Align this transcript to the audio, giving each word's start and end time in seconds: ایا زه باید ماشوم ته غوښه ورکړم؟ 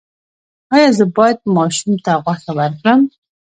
ایا 0.73 0.89
زه 0.97 1.05
باید 1.17 1.39
ماشوم 1.55 1.93
ته 2.05 2.11
غوښه 2.23 2.51
ورکړم؟ 2.59 2.99